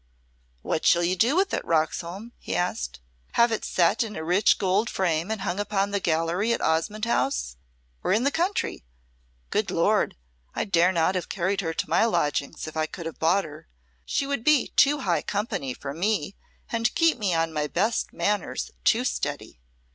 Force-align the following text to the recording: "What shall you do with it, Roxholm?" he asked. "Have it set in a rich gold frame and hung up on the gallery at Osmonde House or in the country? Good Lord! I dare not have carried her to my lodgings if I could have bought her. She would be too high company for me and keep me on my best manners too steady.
"What 0.63 0.83
shall 0.83 1.03
you 1.03 1.15
do 1.15 1.35
with 1.35 1.53
it, 1.53 1.63
Roxholm?" 1.63 2.31
he 2.39 2.55
asked. 2.55 2.99
"Have 3.33 3.51
it 3.51 3.63
set 3.63 4.01
in 4.01 4.15
a 4.15 4.23
rich 4.23 4.57
gold 4.57 4.89
frame 4.89 5.29
and 5.29 5.41
hung 5.41 5.59
up 5.59 5.71
on 5.71 5.91
the 5.91 5.99
gallery 5.99 6.51
at 6.53 6.59
Osmonde 6.59 7.05
House 7.05 7.55
or 8.03 8.11
in 8.11 8.23
the 8.23 8.31
country? 8.31 8.83
Good 9.51 9.69
Lord! 9.69 10.15
I 10.55 10.65
dare 10.65 10.91
not 10.91 11.13
have 11.13 11.29
carried 11.29 11.61
her 11.61 11.75
to 11.75 11.87
my 11.87 12.05
lodgings 12.05 12.65
if 12.65 12.75
I 12.75 12.87
could 12.87 13.05
have 13.05 13.19
bought 13.19 13.43
her. 13.43 13.67
She 14.03 14.25
would 14.25 14.43
be 14.43 14.69
too 14.69 15.01
high 15.01 15.21
company 15.21 15.71
for 15.71 15.93
me 15.93 16.33
and 16.71 16.95
keep 16.95 17.19
me 17.19 17.35
on 17.35 17.53
my 17.53 17.67
best 17.67 18.11
manners 18.11 18.71
too 18.83 19.03
steady. 19.05 19.59